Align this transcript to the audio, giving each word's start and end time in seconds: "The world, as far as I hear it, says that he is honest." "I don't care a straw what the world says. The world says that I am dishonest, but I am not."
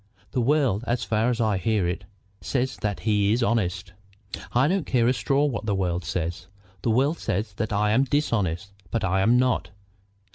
"The 0.31 0.41
world, 0.41 0.83
as 0.87 1.03
far 1.03 1.29
as 1.29 1.39
I 1.39 1.59
hear 1.59 1.87
it, 1.87 2.05
says 2.41 2.77
that 2.77 3.01
he 3.01 3.33
is 3.33 3.43
honest." 3.43 3.93
"I 4.51 4.67
don't 4.67 4.87
care 4.87 5.07
a 5.07 5.13
straw 5.13 5.45
what 5.45 5.67
the 5.67 5.75
world 5.75 6.03
says. 6.05 6.47
The 6.81 6.89
world 6.89 7.19
says 7.19 7.53
that 7.57 7.71
I 7.71 7.91
am 7.91 8.05
dishonest, 8.05 8.71
but 8.89 9.03
I 9.03 9.21
am 9.21 9.37
not." 9.37 9.69